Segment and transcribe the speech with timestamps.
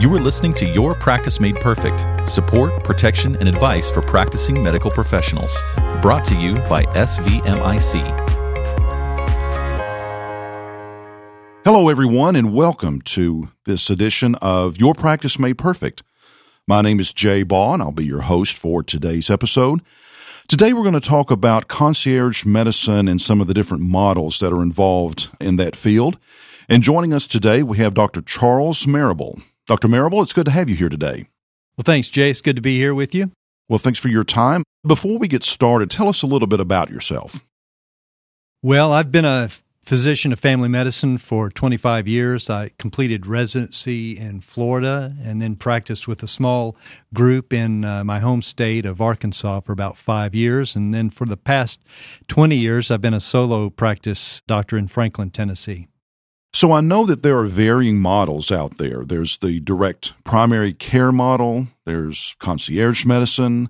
[0.00, 4.92] You are listening to Your Practice Made Perfect support, protection, and advice for practicing medical
[4.92, 5.60] professionals.
[6.00, 7.94] Brought to you by SVMIC.
[11.64, 16.04] Hello, everyone, and welcome to this edition of Your Practice Made Perfect.
[16.68, 19.80] My name is Jay Baugh, and I'll be your host for today's episode.
[20.46, 24.52] Today, we're going to talk about concierge medicine and some of the different models that
[24.52, 26.18] are involved in that field.
[26.68, 28.22] And joining us today, we have Dr.
[28.22, 29.40] Charles Marable.
[29.68, 29.86] Dr.
[29.86, 31.26] Marable, it's good to have you here today.
[31.76, 32.30] Well, thanks, Jay.
[32.30, 33.32] It's good to be here with you.
[33.68, 34.62] Well, thanks for your time.
[34.86, 37.44] Before we get started, tell us a little bit about yourself.
[38.62, 39.50] Well, I've been a
[39.84, 42.48] physician of family medicine for 25 years.
[42.48, 46.74] I completed residency in Florida and then practiced with a small
[47.12, 50.76] group in uh, my home state of Arkansas for about five years.
[50.76, 51.82] And then for the past
[52.28, 55.88] 20 years, I've been a solo practice doctor in Franklin, Tennessee.
[56.58, 59.04] So I know that there are varying models out there.
[59.04, 63.68] There's the direct primary care model, there's concierge medicine,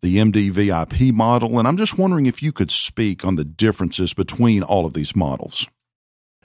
[0.00, 4.14] the MD VIP model, and I'm just wondering if you could speak on the differences
[4.14, 5.66] between all of these models.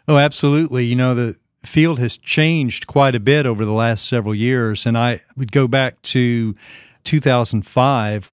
[0.10, 0.84] Oh, absolutely.
[0.88, 4.98] You know, the field has changed quite a bit over the last several years, and
[4.98, 6.54] I would go back to
[7.06, 8.30] 2005.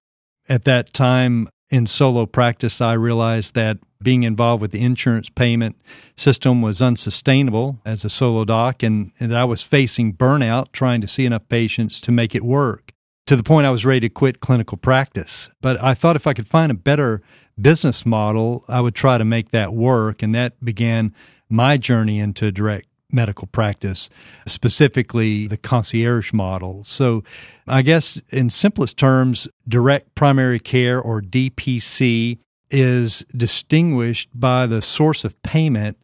[0.49, 5.77] At that time in solo practice, I realized that being involved with the insurance payment
[6.17, 11.09] system was unsustainable as a solo doc, and, and I was facing burnout trying to
[11.09, 12.93] see enough patients to make it work
[13.27, 15.51] to the point I was ready to quit clinical practice.
[15.61, 17.21] But I thought if I could find a better
[17.61, 20.23] business model, I would try to make that work.
[20.23, 21.15] And that began
[21.51, 24.11] my journey into direct medical practice,
[24.47, 26.85] specifically the concierge model.
[26.85, 27.25] So,
[27.67, 32.39] I guess in simplest terms, direct primary care or DPC
[32.71, 35.99] is distinguished by the source of payment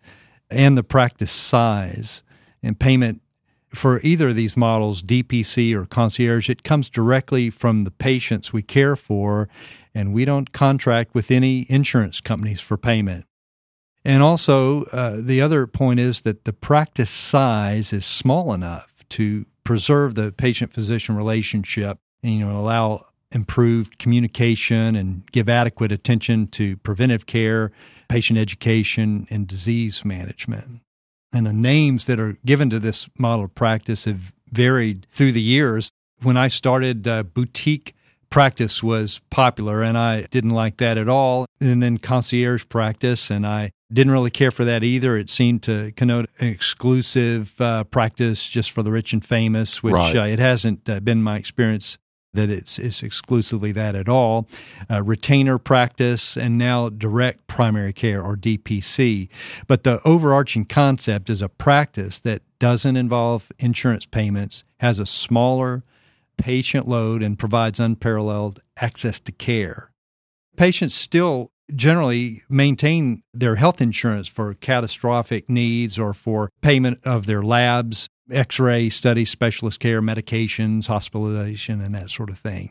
[0.51, 2.23] and the practice size.
[2.63, 3.21] And payment
[3.75, 8.63] for either of these models, DPC or concierge, it comes directly from the patients we
[8.63, 9.49] care for,
[9.95, 13.27] and we don't contract with any insurance companies for payment.
[14.05, 19.47] And also, uh, the other point is that the practice size is small enough to
[19.65, 26.47] preserve the patient physician relationship and you know allow improved communication and give adequate attention
[26.49, 27.73] to preventive care,
[28.09, 30.81] patient education, and disease management
[31.35, 35.43] and the names that are given to this model of practice have varied through the
[35.43, 35.91] years.
[36.23, 37.95] When I started, uh, boutique
[38.35, 41.47] practice was popular, and I didn't like that at all.
[41.61, 45.17] And then concierge practice, and I didn't really care for that either.
[45.17, 49.95] It seemed to connote an exclusive uh, practice just for the rich and famous, which
[49.95, 50.17] right.
[50.17, 51.97] uh, it hasn't uh, been my experience
[52.33, 54.49] that it's, it's exclusively that at all.
[54.91, 59.29] Uh, retainer practice and now direct primary care or DPC.
[59.69, 65.85] But the overarching concept is a practice that doesn't involve insurance payments, has a smaller
[66.37, 69.91] patient load, and provides unparalleled access to care.
[70.57, 77.43] Patients still generally maintain their health insurance for catastrophic needs or for payment of their
[77.43, 82.71] labs x ray studies, specialist care, medications, hospitalization, and that sort of thing.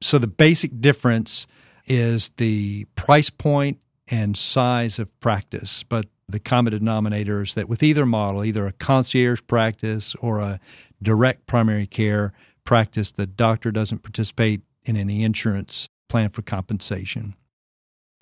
[0.00, 1.46] So the basic difference
[1.86, 7.82] is the price point and size of practice, but the common denominator is that with
[7.82, 10.58] either model, either a concierge practice or a
[11.02, 12.32] direct primary care
[12.64, 17.34] practice, the doctor doesn't participate in any insurance plan for compensation.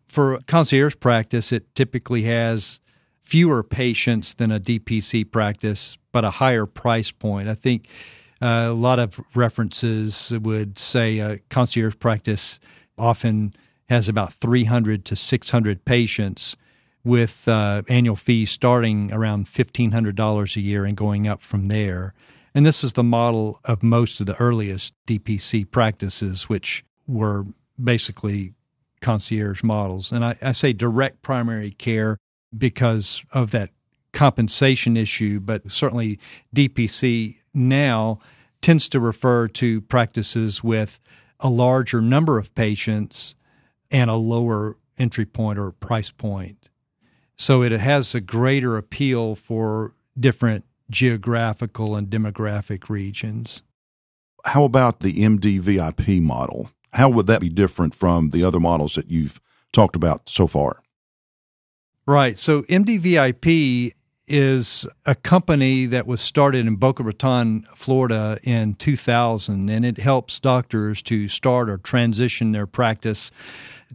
[0.07, 2.81] For concierge practice, it typically has
[3.23, 7.49] fewer patients than a DPC practice, but a higher price point.
[7.49, 7.89] I think
[8.43, 12.61] uh, a lot of references would say a concierge practice
[12.99, 13.55] often
[13.89, 16.57] has about 300 to 600 patients
[17.05, 22.15] with uh, annual fees starting around $1,500 a year and going up from there.
[22.55, 27.47] And this is the model of most of the earliest DPC practices, which were
[27.83, 28.55] basically
[29.01, 30.13] concierge models.
[30.13, 32.19] And I, I say direct primary care
[32.57, 33.71] because of that
[34.13, 36.19] compensation issue, but certainly
[36.55, 38.19] DPC now
[38.61, 41.01] tends to refer to practices with
[41.41, 43.35] a larger number of patients
[43.91, 46.71] and a lower entry point or price point.
[47.37, 53.63] So it has a greater appeal for different geographical and demographic regions.
[54.45, 56.71] How about the MDVIP model?
[56.93, 59.41] How would that be different from the other models that you've
[59.73, 60.83] talked about so far?
[62.07, 62.39] Right.
[62.39, 63.95] So MDVIP
[64.33, 70.41] is a company that was started in Boca Raton, Florida in 2000, and it helps
[70.41, 73.31] doctors to start or transition their practice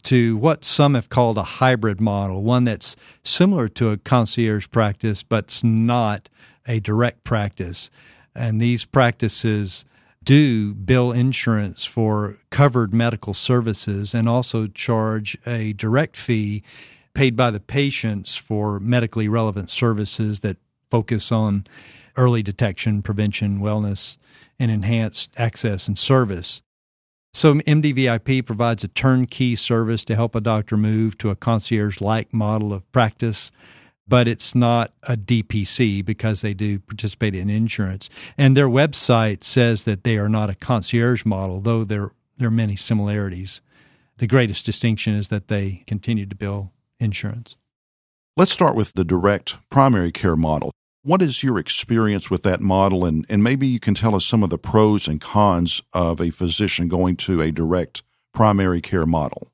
[0.04, 5.24] to what some have called a hybrid model, one that's similar to a concierge practice,
[5.24, 6.30] but's not
[6.68, 7.90] a direct practice.
[8.36, 9.86] And these practices
[10.24, 16.62] do bill insurance for covered medical services and also charge a direct fee
[17.18, 20.56] paid by the patients for medically relevant services that
[20.92, 21.66] focus on
[22.16, 24.18] early detection, prevention, wellness,
[24.60, 26.62] and enhanced access and service.
[27.34, 32.32] So, MDVIP provides a turnkey service to help a doctor move to a concierge like
[32.36, 33.50] model of practice,
[34.08, 38.12] but it's not a DPC because they do participate in insurance.
[38.38, 42.52] And their website says that they are not a concierge model, though there, there are
[42.52, 43.64] many similarities.
[44.18, 47.56] The greatest distinction is that they continue to bill insurance.
[48.36, 50.72] Let's start with the direct primary care model.
[51.04, 53.06] What is your experience with that model?
[53.06, 56.30] And, and maybe you can tell us some of the pros and cons of a
[56.30, 58.04] physician going to a direct
[58.34, 59.48] primary care model.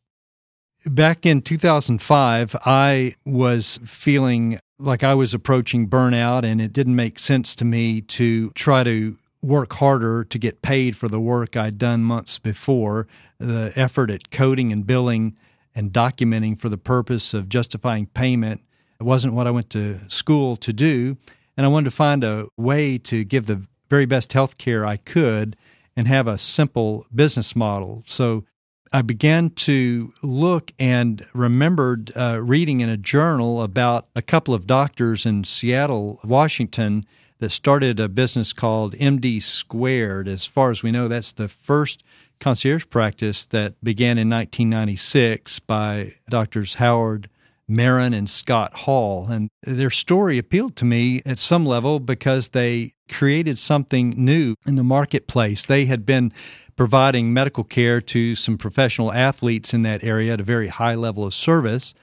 [0.85, 7.19] Back in 2005, I was feeling like I was approaching burnout, and it didn't make
[7.19, 11.77] sense to me to try to work harder to get paid for the work I'd
[11.77, 13.07] done months before.
[13.37, 15.37] The effort at coding and billing
[15.75, 18.61] and documenting for the purpose of justifying payment
[18.99, 21.17] wasn't what I went to school to do
[21.55, 24.97] and I wanted to find a way to give the very best health care I
[24.97, 25.55] could
[25.95, 28.03] and have a simple business model.
[28.07, 28.45] So
[28.91, 34.65] I began to look and remembered uh, reading in a journal about a couple of
[34.65, 37.03] doctors in Seattle, Washington,
[37.39, 40.27] that started a business called MD Squared.
[40.27, 42.01] As far as we know, that's the first
[42.39, 47.29] concierge practice that began in 1996 by doctors Howard
[47.67, 49.27] Maron and Scott Hall.
[49.29, 54.75] And their story appealed to me at some level because they created something new in
[54.75, 55.65] the marketplace.
[55.65, 56.31] They had been
[56.75, 61.23] providing medical care to some professional athletes in that area at a very high level
[61.23, 61.93] of service.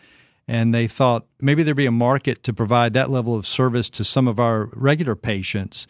[0.47, 4.05] And they thought maybe there'd be a market to provide that level of service to
[4.05, 5.87] some of our regular patients.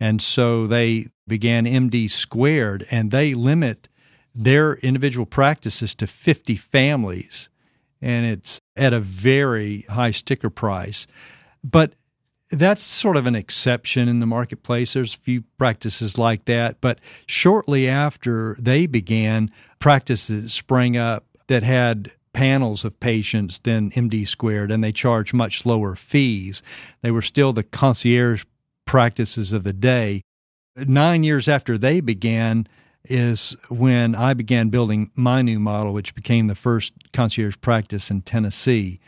[0.00, 3.88] And so they began MD Squared, and they limit
[4.34, 7.48] their individual practices to 50 families
[8.02, 11.06] and it's at a very high sticker price.
[11.62, 11.94] But
[12.50, 14.92] that's sort of an exception in the marketplace.
[14.92, 16.80] There's a few practices like that.
[16.80, 19.48] But shortly after they began,
[19.78, 25.64] practices sprang up that had panels of patients than MD squared, and they charged much
[25.64, 26.62] lower fees.
[27.02, 28.44] They were still the concierge
[28.84, 30.22] practices of the day.
[30.76, 32.66] Nine years after they began,
[33.04, 38.22] is when I began building my new model, which became the first concierge practice in
[38.22, 39.00] Tennessee.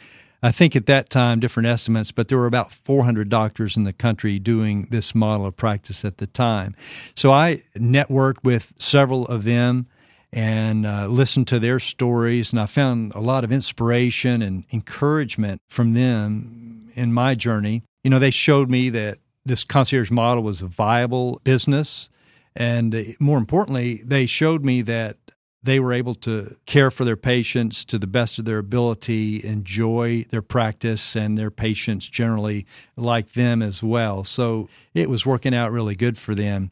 [0.42, 3.94] I think at that time, different estimates, but there were about 400 doctors in the
[3.94, 6.76] country doing this model of practice at the time.
[7.16, 9.86] So I networked with several of them
[10.32, 15.60] and uh, listened to their stories, and I found a lot of inspiration and encouragement
[15.70, 17.84] from them in my journey.
[18.02, 22.08] You know, they showed me that this concierge model was a viable business
[22.56, 25.16] and uh, more importantly, they showed me that
[25.62, 30.24] they were able to care for their patients to the best of their ability, enjoy
[30.30, 34.24] their practice, and their patients generally like them as well.
[34.24, 36.70] So it was working out really good for them.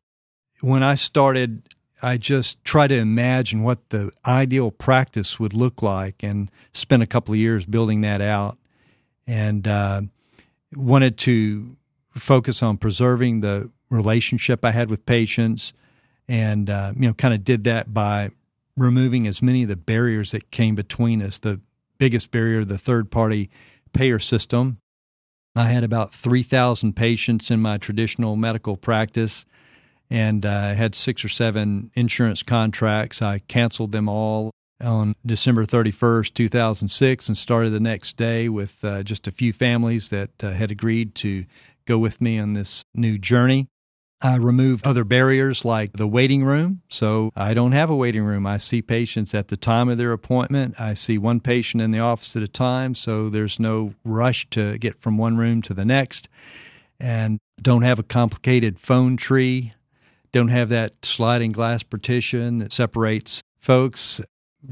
[0.60, 1.62] When I started,
[2.02, 7.06] I just tried to imagine what the ideal practice would look like and spent a
[7.06, 8.58] couple of years building that out
[9.26, 10.02] and uh,
[10.74, 11.76] wanted to
[12.12, 15.72] focus on preserving the relationship I had with patients,
[16.28, 18.30] and uh, you know, kind of did that by
[18.76, 21.38] removing as many of the barriers that came between us.
[21.38, 21.60] The
[21.98, 23.50] biggest barrier, the third party
[23.92, 24.78] payer system.
[25.54, 29.44] I had about 3,000 patients in my traditional medical practice
[30.12, 33.22] and I uh, had six or seven insurance contracts.
[33.22, 39.02] I canceled them all on December 31st, 2006, and started the next day with uh,
[39.02, 41.46] just a few families that uh, had agreed to
[41.84, 43.68] go with me on this new journey.
[44.22, 46.82] I remove other barriers like the waiting room.
[46.88, 48.46] So I don't have a waiting room.
[48.46, 50.80] I see patients at the time of their appointment.
[50.80, 52.94] I see one patient in the office at a time.
[52.94, 56.28] So there's no rush to get from one room to the next.
[57.00, 59.74] And don't have a complicated phone tree.
[60.30, 64.20] Don't have that sliding glass partition that separates folks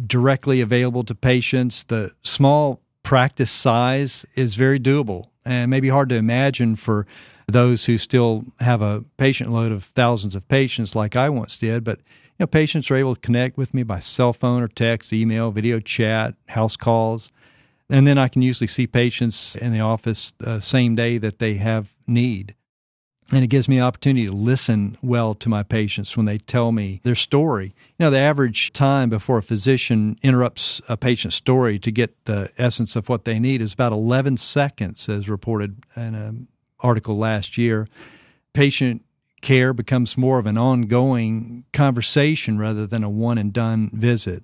[0.07, 1.83] directly available to patients.
[1.83, 7.07] The small practice size is very doable and maybe hard to imagine for
[7.47, 11.85] those who still have a patient load of thousands of patients like I once did.
[11.85, 15.13] But you know, patients are able to connect with me by cell phone or text,
[15.13, 17.31] email, video chat, house calls.
[17.89, 21.55] And then I can usually see patients in the office uh, same day that they
[21.55, 22.55] have need.
[23.33, 26.73] And it gives me an opportunity to listen well to my patients when they tell
[26.73, 27.75] me their story.
[27.99, 32.51] You know, the average time before a physician interrupts a patient's story to get the
[32.59, 36.49] essence of what they need is about 11 seconds, as reported in an
[36.81, 37.87] article last year.
[38.53, 39.05] Patient
[39.43, 44.43] care becomes more of an ongoing conversation rather than a one and done visit.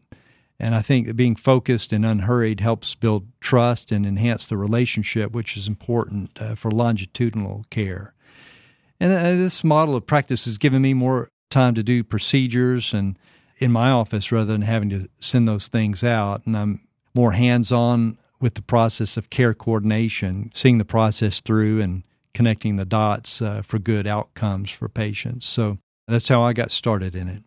[0.58, 5.32] And I think that being focused and unhurried helps build trust and enhance the relationship,
[5.32, 8.14] which is important uh, for longitudinal care.
[9.00, 13.18] And uh, this model of practice has given me more time to do procedures and
[13.58, 16.44] in my office rather than having to send those things out.
[16.46, 16.80] And I'm
[17.14, 22.02] more hands on with the process of care coordination, seeing the process through and
[22.34, 25.46] connecting the dots uh, for good outcomes for patients.
[25.46, 27.42] So that's how I got started in it.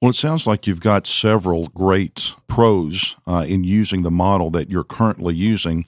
[0.00, 4.70] Well, it sounds like you've got several great pros uh, in using the model that
[4.70, 5.86] you're currently using.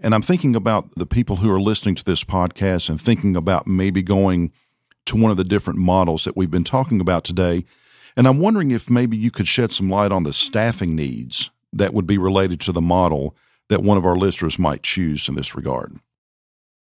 [0.00, 3.66] And I'm thinking about the people who are listening to this podcast and thinking about
[3.66, 4.52] maybe going
[5.06, 7.64] to one of the different models that we've been talking about today.
[8.16, 11.94] And I'm wondering if maybe you could shed some light on the staffing needs that
[11.94, 13.36] would be related to the model
[13.68, 15.96] that one of our listeners might choose in this regard.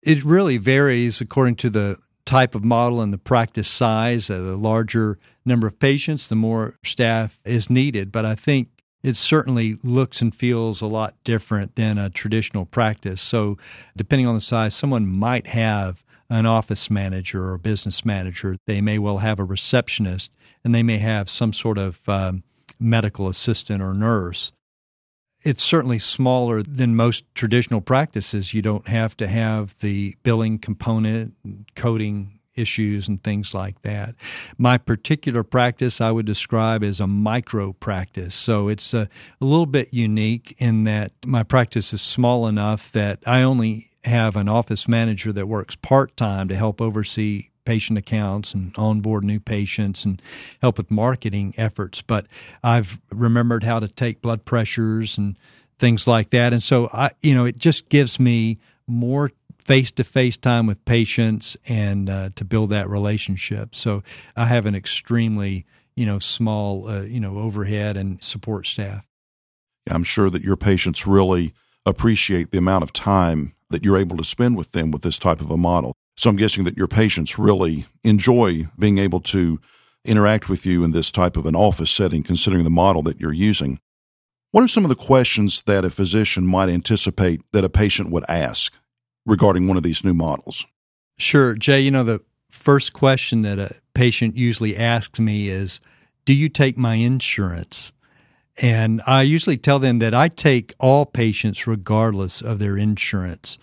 [0.03, 4.31] It really varies according to the type of model and the practice size.
[4.31, 8.13] Uh, the larger number of patients, the more staff is needed.
[8.13, 8.69] But I think
[9.03, 13.21] it certainly looks and feels a lot different than a traditional practice.
[13.21, 13.57] So,
[13.97, 18.57] depending on the size, someone might have an office manager or business manager.
[18.67, 20.33] They may well have a receptionist,
[20.65, 22.43] and they may have some sort of um,
[22.79, 24.53] medical assistant or nurse.
[25.43, 28.53] It's certainly smaller than most traditional practices.
[28.53, 31.35] You don't have to have the billing component,
[31.77, 34.15] coding issues, and things like that.
[34.57, 38.35] My particular practice I would describe as a micro practice.
[38.35, 39.09] So it's a,
[39.41, 44.37] a little bit unique in that my practice is small enough that I only have
[44.37, 49.39] an office manager that works part time to help oversee patient accounts and onboard new
[49.39, 50.23] patients and
[50.63, 52.01] help with marketing efforts.
[52.01, 52.27] But
[52.63, 55.37] I've remembered how to take blood pressures and
[55.79, 56.55] things like that.
[56.55, 59.31] And so I, you know, it just gives me more
[59.69, 63.75] face to face time with patients and uh, to build that relationship.
[63.75, 64.03] So
[64.35, 69.07] I have an extremely, you know, small, uh, you know, overhead and support staff.
[69.91, 71.53] I'm sure that your patients really
[71.85, 75.43] appreciate the amount of time that you're able to spend with them with this type
[75.43, 75.93] of a model.
[76.17, 79.61] So I'm guessing that your patients really enjoy being able to
[80.03, 83.35] interact with you in this type of an office setting, considering the model that you're
[83.35, 83.79] using.
[84.51, 88.25] What are some of the questions that a physician might anticipate that a patient would
[88.31, 88.73] ask
[89.29, 90.67] regarding one of these new models?
[91.19, 91.55] Sure.
[91.55, 92.21] Jay, you know, the
[92.51, 95.81] first question that a patient usually asks me is
[96.25, 97.93] Do you take my insurance?
[98.61, 103.57] And I usually tell them that I take all patients regardless of their insurance.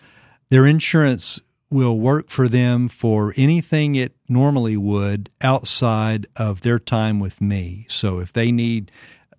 [0.50, 7.20] Their insurance will work for them for anything it normally would outside of their time
[7.20, 7.86] with me.
[7.90, 8.92] So if they need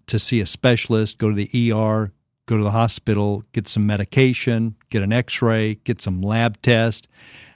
[0.08, 2.12] to see a specialist, go to the ER,
[2.46, 7.08] go to the hospital, get some medication, get an x ray, get some lab test.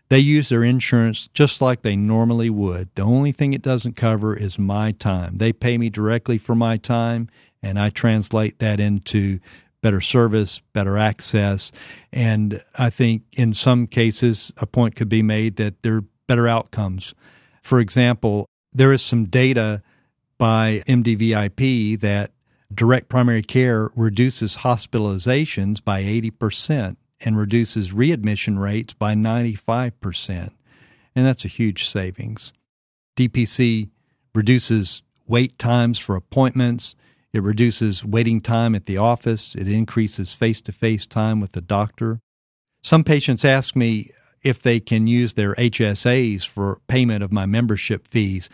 [0.09, 2.92] They use their insurance just like they normally would.
[2.97, 5.37] The only thing it doesn't cover is my time.
[5.37, 7.28] They pay me directly for my time,
[7.62, 9.38] and I translate that into
[9.82, 11.70] better service, better access.
[12.12, 16.49] And I think in some cases, a point could be made that there are better
[16.49, 17.14] outcomes.
[17.62, 19.82] For example, there is some data
[20.38, 22.32] by MDVIP that
[22.72, 30.50] direct primary care reduces hospitalizations by 80% and reduces readmission rates by 95%.
[31.14, 32.52] And that's a huge savings.
[33.16, 33.90] DPC
[34.34, 36.94] reduces wait times for appointments,
[37.32, 39.54] it reduces waiting time at the office.
[39.54, 42.20] It increases face to face time with the doctor.
[42.82, 44.10] Some patients ask me
[44.42, 48.50] if they can use their HSAs for payment of my membership fees.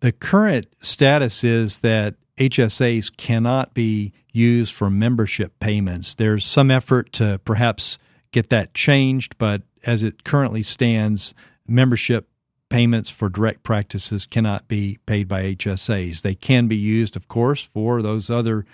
[0.00, 6.14] The current status is that HSAs cannot be used for membership payments.
[6.14, 7.98] There's some effort to perhaps
[8.32, 11.34] get that changed, but as it currently stands,
[11.68, 12.28] membership
[12.68, 16.22] payments for direct practices cannot be paid by HSAs.
[16.22, 18.64] They can be used, of course, for those other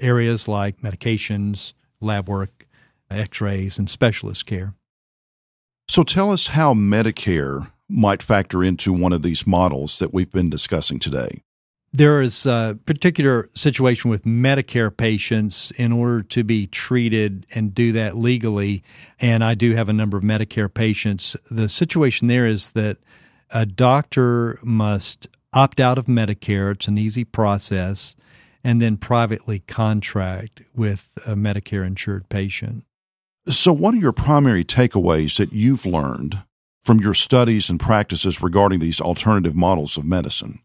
[0.00, 2.66] areas like medications, lab work,
[3.08, 4.74] x rays, and specialist care.
[5.86, 10.50] So tell us how Medicare might factor into one of these models that we've been
[10.50, 11.42] discussing today.
[11.94, 17.92] There is a particular situation with Medicare patients in order to be treated and do
[17.92, 18.82] that legally.
[19.20, 21.36] And I do have a number of Medicare patients.
[21.50, 22.96] The situation there is that
[23.50, 26.72] a doctor must opt out of Medicare.
[26.72, 28.16] It's an easy process,
[28.64, 32.84] and then privately contract with a Medicare insured patient.
[33.48, 36.38] So, what are your primary takeaways that you've learned
[36.82, 40.60] from your studies and practices regarding these alternative models of medicine?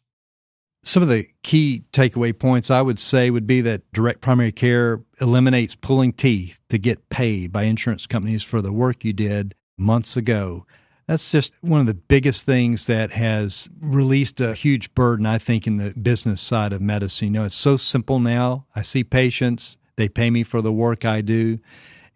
[0.87, 5.01] Some of the key takeaway points I would say would be that direct primary care
[5.19, 10.15] eliminates pulling teeth to get paid by insurance companies for the work you did months
[10.15, 10.65] ago
[11.07, 15.65] That's just one of the biggest things that has released a huge burden, I think,
[15.65, 17.29] in the business side of medicine.
[17.29, 18.65] You know, it's so simple now.
[18.75, 21.59] I see patients, they pay me for the work I do.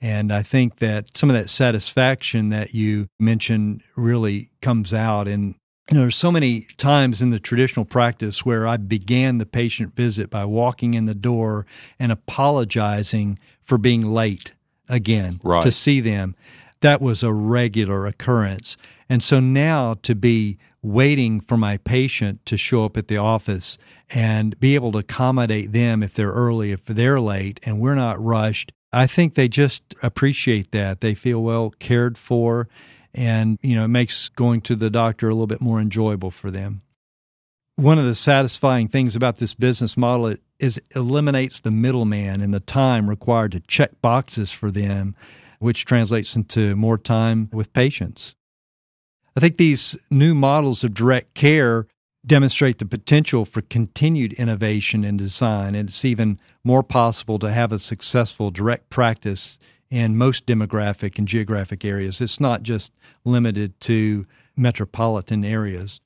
[0.02, 5.28] And I think that some of that satisfaction that you mentioned really comes out.
[5.28, 5.56] And
[5.92, 9.96] you know, there's so many times in the traditional practice where I began the patient
[9.96, 11.66] visit by walking in the door
[12.00, 14.54] and apologizing for being late
[14.88, 15.64] again right.
[15.64, 16.36] to see them
[16.82, 18.76] that was a regular occurrence.
[19.08, 23.78] And so now to be waiting for my patient to show up at the office
[24.10, 28.22] and be able to accommodate them if they're early, if they're late, and we're not
[28.22, 31.02] rushed, I think they just appreciate that.
[31.02, 32.68] They feel well cared for,
[33.14, 36.52] and you know it makes going to the doctor a little bit more enjoyable for
[36.52, 36.82] them.
[37.76, 42.54] One of the satisfying things about this business model is it eliminates the middleman and
[42.54, 45.16] the time required to check boxes for them
[45.62, 48.34] which translates into more time with patients.
[49.38, 51.86] I think these new models of direct care
[52.26, 57.72] demonstrate the potential for continued innovation in design, and it's even more possible to have
[57.72, 59.60] a successful direct practice
[59.92, 62.20] in most demographic and geographic areas.
[62.22, 62.92] It's not just
[63.24, 64.26] limited to
[64.58, 66.02] metropolitan areas.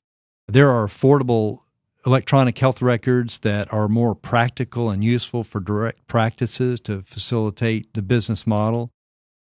[0.46, 1.60] There are affordable
[2.04, 8.02] electronic health records that are more practical and useful for direct practices to facilitate the
[8.02, 8.90] business model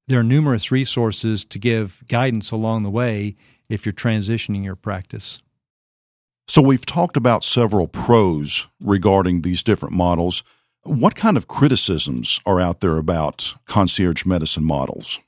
[0.07, 3.35] there are numerous resources to give guidance along the way
[3.67, 5.39] if you're transitioning your practice.
[6.47, 10.43] So, we've talked about several pros regarding these different models.
[10.87, 15.19] What kind of criticisms are out there about concierge medicine models?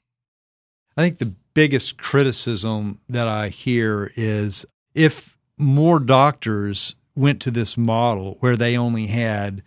[0.95, 7.77] I think the biggest criticism that I hear is if more doctors went to this
[7.77, 9.61] model where they only had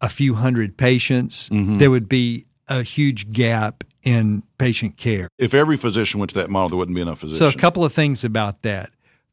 [0.00, 1.78] a few hundred patients, mm-hmm.
[1.78, 5.28] there would be a huge gap in patient care.
[5.38, 7.52] If every physician went to that model, there wouldn't be enough physicians.
[7.52, 8.90] So, a couple of things about that.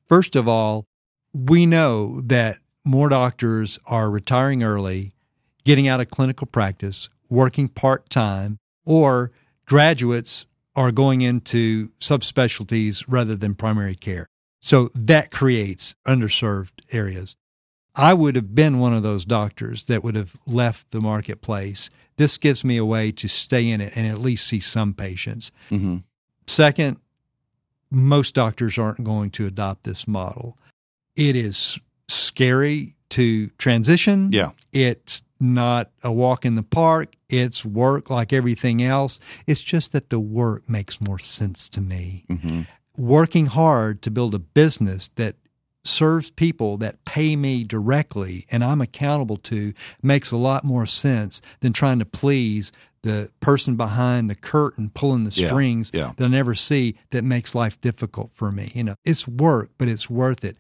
[0.08, 0.86] First of all,
[1.34, 5.14] we know that more doctors are retiring early,
[5.70, 9.32] getting out of clinical practice, working part time, or
[9.68, 14.26] graduates are going into subspecialties rather than primary care.
[14.62, 17.36] So that creates underserved areas.
[17.94, 21.92] I would have been one of those doctors that would have left the marketplace.
[22.18, 25.52] This gives me a way to stay in it and at least see some patients.
[25.70, 25.98] Mm-hmm.
[26.48, 26.98] Second,
[27.92, 30.58] most doctors aren't going to adopt this model.
[31.16, 34.32] It is scary to transition.
[34.32, 34.52] Yeah.
[34.72, 37.16] It's not a walk in the park.
[37.30, 39.20] It's work like everything else.
[39.48, 42.26] It's just that the work makes more sense to me.
[42.30, 42.62] Mm-hmm.
[42.98, 45.36] Working hard to build a business that
[45.84, 51.42] serves people that pay me directly and I'm accountable to makes a lot more sense
[51.62, 56.14] than trying to please the person behind the curtain pulling the strings yeah, yeah.
[56.18, 58.72] that I never see that makes life difficult for me.
[58.74, 60.58] You know, it's work, but it's worth it.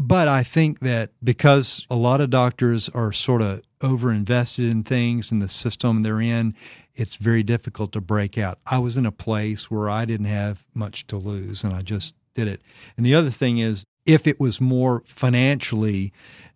[0.00, 4.84] But I think that because a lot of doctors are sort of over invested in
[4.84, 6.54] things in the system they're in,
[6.94, 8.58] it's very difficult to break out.
[8.66, 12.14] I was in a place where I didn't have much to lose and I just
[12.34, 12.60] did it.
[12.96, 16.12] And the other thing is if it was more financially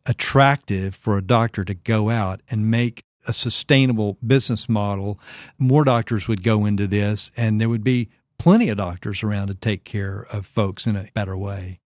[0.06, 5.18] attractive for a doctor to go out and make a sustainable business model,
[5.58, 8.08] more doctors would go into this and there would be
[8.38, 11.80] plenty of doctors around to take care of folks in a better way.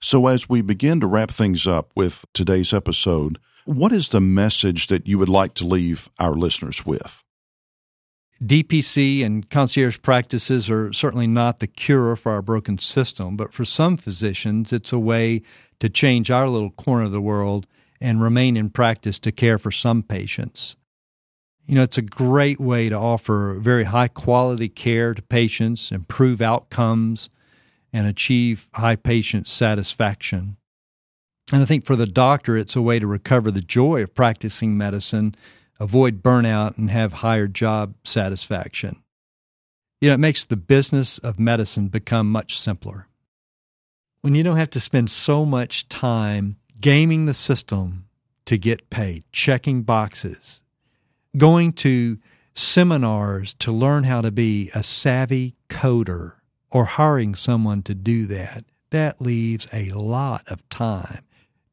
[0.00, 4.88] So, as we begin to wrap things up with today's episode, what is the message
[4.88, 7.24] that you would like to leave our listeners with?
[8.42, 13.64] DPC and concierge practices are certainly not the cure for our broken system, but for
[13.64, 15.42] some physicians, it's a way
[15.80, 17.66] to change our little corner of the world
[18.00, 20.76] and remain in practice to care for some patients.
[21.66, 26.40] You know, it's a great way to offer very high quality care to patients, improve
[26.40, 27.28] outcomes,
[27.92, 30.56] and achieve high patient satisfaction.
[31.52, 34.76] And I think for the doctor, it's a way to recover the joy of practicing
[34.76, 35.34] medicine
[35.78, 39.02] avoid burnout, and have higher job satisfaction.
[40.00, 43.08] You know, it makes the business of medicine become much simpler.
[44.20, 48.06] When you don't have to spend so much time gaming the system
[48.46, 50.60] to get paid, checking boxes,
[51.36, 52.18] going to
[52.54, 56.32] seminars to learn how to be a savvy coder,
[56.70, 61.24] or hiring someone to do that, that leaves a lot of time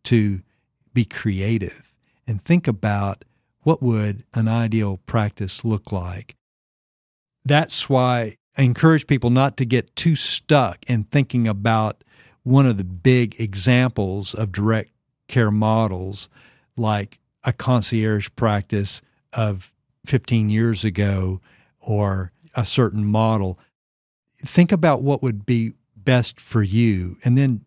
[0.03, 0.41] to
[0.93, 1.93] be creative
[2.27, 3.25] and think about
[3.61, 6.35] what would an ideal practice look like?
[7.45, 12.03] That's why I encourage people not to get too stuck in thinking about
[12.43, 14.91] one of the big examples of direct
[15.27, 16.29] care models,
[16.77, 19.01] like a concierge practice
[19.32, 19.71] of
[20.06, 21.41] 15 years ago
[21.79, 23.58] or a certain model.
[24.38, 27.63] Think about what would be best for you, and then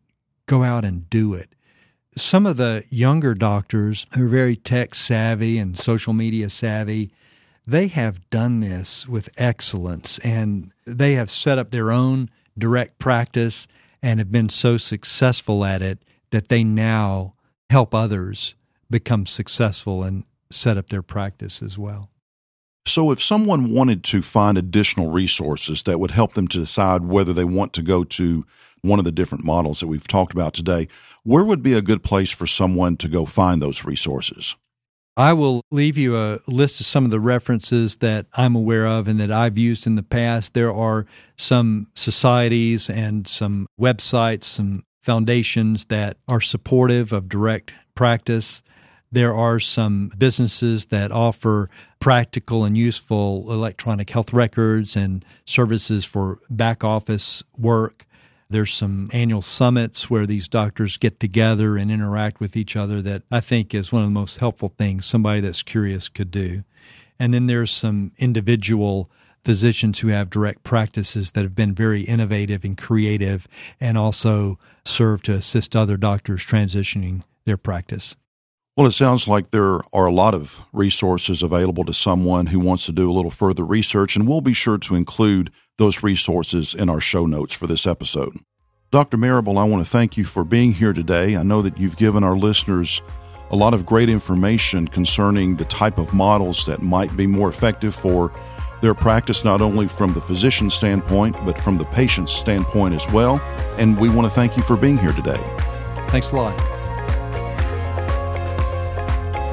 [0.47, 1.51] go out and do it.
[2.17, 7.11] Some of the younger doctors who are very tech savvy and social media savvy,
[7.67, 13.67] they have done this with excellence and they have set up their own direct practice
[14.03, 17.35] and have been so successful at it that they now
[17.71, 18.55] help others
[18.91, 22.11] become successful and set up their practice as well.
[22.87, 27.33] So, if someone wanted to find additional resources that would help them to decide whether
[27.33, 28.47] they want to go to
[28.83, 30.87] one of the different models that we've talked about today,
[31.25, 34.55] where would be a good place for someone to go find those resources?
[35.19, 39.09] I will leave you a list of some of the references that I'm aware of
[39.09, 40.53] and that I've used in the past.
[40.53, 48.63] There are some societies and some websites, some foundations that are supportive of direct practice.
[49.11, 56.41] There are some businesses that offer practical and useful electronic health records and services for
[56.51, 58.05] back office work.
[58.49, 63.23] There's some annual summits where these doctors get together and interact with each other that
[63.31, 66.63] I think is one of the most helpful things somebody that's curious could do.
[67.19, 69.11] And then there's some individual
[69.45, 73.47] physicians who have direct practices that have been very innovative and creative
[73.81, 78.17] and also serve to assist other doctors transitioning their practice.
[78.77, 82.85] Well, it sounds like there are a lot of resources available to someone who wants
[82.85, 86.91] to do a little further research, and we'll be sure to include those resources in
[86.91, 88.37] our show notes for this episode.
[88.91, 89.17] Dr.
[89.17, 91.39] Marable, I want to thank you for being here today.
[91.39, 93.01] I know that you've given our listeners
[93.51, 97.95] a lot of great information concerning the type of models that might be more effective
[97.95, 98.31] for
[98.83, 103.41] their practice, not only from the physician standpoint, but from the patient's standpoint as well.
[103.79, 105.41] And we want to thank you for being here today.
[106.09, 106.76] Thanks a lot.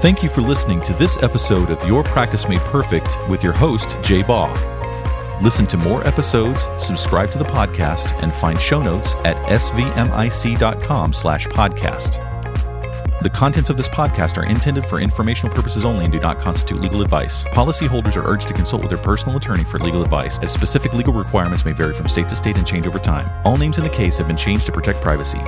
[0.04, 3.96] Thank you for listening to this episode of Your Practice Made Perfect with your host,
[4.02, 4.52] Jay Baugh.
[5.42, 11.48] Listen to more episodes, subscribe to the podcast, and find show notes at svmic.com slash
[11.48, 12.20] podcast.
[13.24, 16.82] The contents of this podcast are intended for informational purposes only and do not constitute
[16.82, 17.46] legal advice.
[17.46, 21.14] Policyholders are urged to consult with their personal attorney for legal advice, as specific legal
[21.14, 23.32] requirements may vary from state to state and change over time.
[23.46, 25.40] All names in the case have been changed to protect privacy.